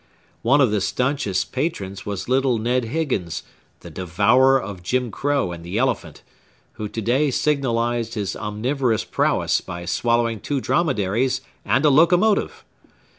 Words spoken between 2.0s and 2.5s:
was